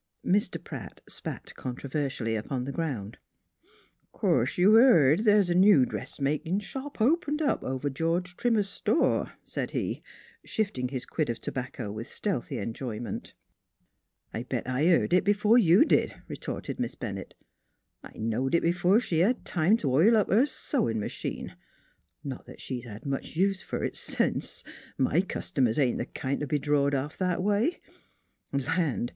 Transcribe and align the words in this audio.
Mr. 0.25 0.57
Pratt 0.63 0.99
spat 1.07 1.53
controversially 1.55 2.35
upon 2.35 2.63
the 2.63 2.71
ground." 2.71 3.19
'Course 4.11 4.57
you've 4.57 4.73
heared 4.73 5.25
th's 5.25 5.47
a 5.47 5.53
new 5.53 5.85
dressmakin' 5.85 6.59
shop 6.59 6.99
opened 6.99 7.39
up 7.39 7.63
over 7.63 7.87
George 7.87 8.35
Trimmer's 8.35 8.67
store," 8.67 9.33
said 9.43 9.69
he, 9.69 10.01
shifting 10.43 10.87
his 10.87 11.05
quid 11.05 11.29
of 11.29 11.39
tobacco 11.39 11.91
with 11.91 12.07
stealthy 12.07 12.57
enjoyment." 12.57 13.35
I 14.33 14.41
bet 14.41 14.67
I 14.67 14.85
heared 14.85 15.13
it 15.13 15.23
b'fore 15.23 15.59
you 15.61 15.85
did," 15.85 16.15
retorted 16.27 16.79
Miss 16.79 16.95
Bennett." 16.95 17.35
I 18.03 18.17
knowed 18.17 18.55
it 18.55 18.63
b'fore 18.63 18.99
she 18.99 19.19
hed 19.19 19.45
time 19.45 19.77
t' 19.77 19.87
oil 19.87 20.17
up 20.17 20.31
her 20.31 20.47
sewin' 20.47 20.99
m'chine, 20.99 21.55
not 22.23 22.47
that 22.47 22.59
she's 22.59 22.85
hed 22.85 23.05
much 23.05 23.35
use 23.35 23.63
f'r 23.63 23.85
it 23.85 23.95
sence. 23.95 24.63
My 24.97 25.21
cust'mers 25.21 25.77
ain't 25.77 26.01
th' 26.01 26.11
kind 26.15 26.39
t' 26.39 26.47
be 26.47 26.57
drawed 26.57 26.95
off 26.95 27.19
that 27.19 27.37
a 27.37 27.41
way. 27.41 27.79
Land 28.51 29.09